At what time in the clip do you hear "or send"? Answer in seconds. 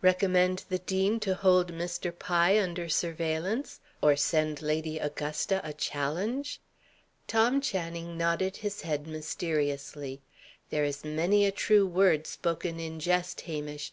4.00-4.62